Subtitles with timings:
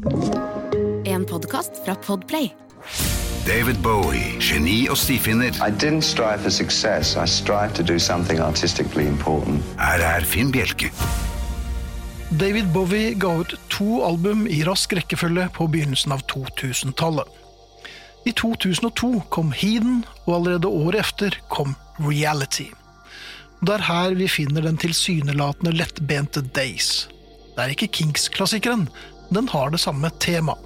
[0.00, 2.48] En podkast fra Podplay.
[3.46, 5.52] David Bowie, geni og stifinner.
[5.60, 7.16] I didn't strive for success.
[7.16, 9.60] I strived to do something artistically important.
[9.76, 10.88] Her er Finn Bjelke.
[12.40, 17.28] David Bowie ga ut to album i rask rekkefølge på begynnelsen av 2000-tallet.
[18.24, 22.70] I 2002 kom Heathen, og allerede året efter kom Reality.
[23.60, 27.08] Det er her vi finner den tilsynelatende lettbente Days.
[27.52, 28.88] Det er ikke Kinks-klassikeren,
[29.30, 30.56] den har det samme tema.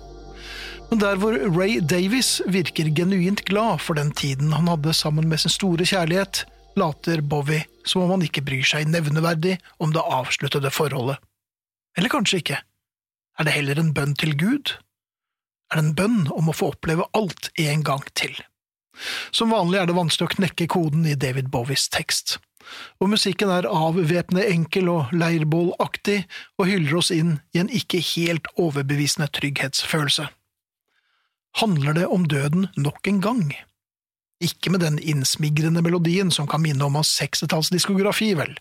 [0.90, 5.40] Men der hvor Ray Davies virker genuint glad for den tiden han hadde sammen med
[5.42, 6.44] sin store kjærlighet,
[6.76, 11.20] later Bowie som om han ikke bryr seg nevneverdig om det avsluttede forholdet.
[11.98, 12.58] Eller kanskje ikke.
[13.38, 14.74] Er det heller en bønn til Gud?
[15.70, 18.34] Er det en bønn om å få oppleve alt en gang til?
[19.34, 22.38] Som vanlig er det vanskelig å knekke koden i David Bowies tekst.
[23.00, 26.22] Og musikken er avvæpnende enkel og leirbålaktig
[26.58, 30.28] og hyller oss inn i en ikke helt overbevisende trygghetsfølelse.
[31.60, 33.46] Handler det om døden nok en gang?
[34.42, 38.56] Ikke med den innsmigrende melodien som kan minne om hans sekstitallsdiskografi, vel.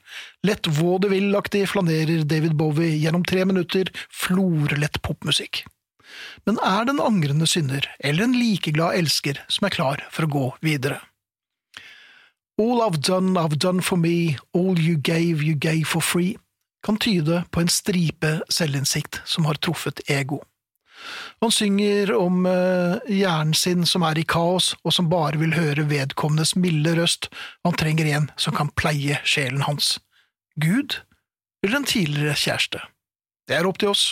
[0.46, 5.64] Lett vaudeville-aktig flanerer David Bowie gjennom tre minutter florlett popmusikk.
[6.46, 10.34] Men er det en angrende synder eller en likeglad elsker som er klar for å
[10.36, 11.02] gå videre?
[12.62, 16.38] All I've done, I've done for me, all you gave, you gave for free,
[16.86, 20.44] kan tyde på en stripe selvinnsikt som har truffet ego.
[21.42, 25.88] Han synger om eh, hjernen sin som er i kaos, og som bare vil høre
[25.90, 27.32] vedkommendes milde røst,
[27.66, 29.98] han trenger en som kan pleie sjelen hans.
[30.56, 31.00] Gud
[31.66, 32.84] eller en tidligere kjæreste?
[33.48, 34.12] Det er opp til oss.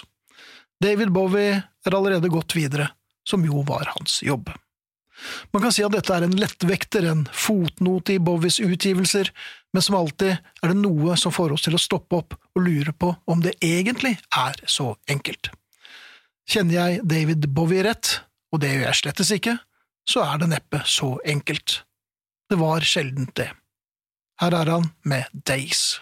[0.82, 2.90] David Bowie er allerede gått videre,
[3.28, 4.50] som jo var hans jobb.
[5.54, 9.32] Man kan si at dette er en lettvekter, en fotnote i Bowies utgivelser,
[9.74, 12.94] men som alltid er det noe som får oss til å stoppe opp og lure
[12.94, 15.52] på om det egentlig er så enkelt.
[16.50, 18.20] Kjenner jeg David Bowie rett,
[18.52, 19.58] og det gjør jeg slettes ikke,
[20.10, 21.82] så er det neppe så enkelt.
[22.50, 23.52] Det var sjeldent det.
[24.42, 26.02] Her er han med Days.